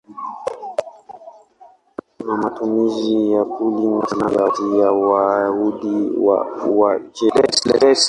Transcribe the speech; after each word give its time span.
Kuna 2.17 2.37
matumizi 2.37 3.31
ya 3.31 3.45
kulingana 3.45 4.29
kati 4.29 4.79
ya 4.79 4.91
Wayahudi 4.91 6.11
wa 6.17 6.47
Uajemi. 6.69 7.31